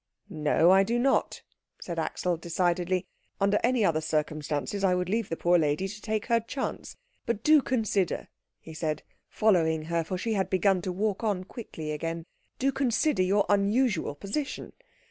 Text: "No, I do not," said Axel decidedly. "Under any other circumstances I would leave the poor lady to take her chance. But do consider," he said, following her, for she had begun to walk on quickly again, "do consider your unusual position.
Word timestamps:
"No, 0.31 0.71
I 0.71 0.81
do 0.81 0.97
not," 0.97 1.43
said 1.79 1.99
Axel 1.99 2.35
decidedly. 2.35 3.05
"Under 3.39 3.59
any 3.63 3.85
other 3.85 4.01
circumstances 4.01 4.83
I 4.83 4.95
would 4.95 5.09
leave 5.09 5.29
the 5.29 5.37
poor 5.37 5.59
lady 5.59 5.87
to 5.87 6.01
take 6.01 6.25
her 6.25 6.39
chance. 6.39 6.95
But 7.27 7.43
do 7.43 7.61
consider," 7.61 8.27
he 8.59 8.73
said, 8.73 9.03
following 9.29 9.83
her, 9.93 10.03
for 10.03 10.17
she 10.17 10.33
had 10.33 10.49
begun 10.49 10.81
to 10.81 10.91
walk 10.91 11.23
on 11.23 11.43
quickly 11.43 11.91
again, 11.91 12.25
"do 12.57 12.71
consider 12.71 13.21
your 13.21 13.45
unusual 13.47 14.15
position. 14.15 14.73